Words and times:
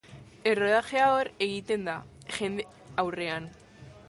Errodajea 0.51 1.09
hor 1.17 1.29
egiten 1.47 1.85
da, 1.91 1.97
jende 2.39 2.67
aurrean. 3.05 3.49